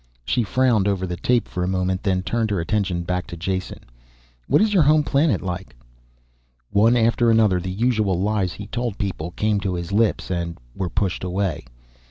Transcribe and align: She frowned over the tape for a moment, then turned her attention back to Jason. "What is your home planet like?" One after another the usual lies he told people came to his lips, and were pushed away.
She 0.25 0.41
frowned 0.41 0.87
over 0.87 1.05
the 1.05 1.15
tape 1.15 1.47
for 1.47 1.63
a 1.63 1.67
moment, 1.67 2.01
then 2.01 2.23
turned 2.23 2.49
her 2.49 2.59
attention 2.59 3.03
back 3.03 3.27
to 3.27 3.37
Jason. 3.37 3.81
"What 4.47 4.59
is 4.59 4.73
your 4.73 4.81
home 4.81 5.03
planet 5.03 5.43
like?" 5.43 5.75
One 6.71 6.97
after 6.97 7.29
another 7.29 7.59
the 7.59 7.69
usual 7.69 8.19
lies 8.19 8.53
he 8.53 8.65
told 8.65 8.97
people 8.97 9.29
came 9.29 9.59
to 9.59 9.75
his 9.75 9.91
lips, 9.91 10.31
and 10.31 10.57
were 10.75 10.89
pushed 10.89 11.23
away. 11.23 11.65